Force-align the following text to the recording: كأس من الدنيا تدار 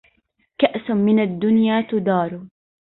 كأس 0.59 0.89
من 0.89 1.19
الدنيا 1.19 1.81
تدار 1.91 2.39